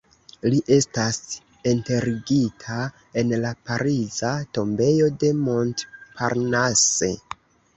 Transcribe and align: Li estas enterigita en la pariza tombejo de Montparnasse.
Li 0.51 0.59
estas 0.75 1.19
enterigita 1.71 2.77
en 3.23 3.35
la 3.43 3.51
pariza 3.69 4.33
tombejo 4.59 5.11
de 5.25 5.31
Montparnasse. 5.45 7.13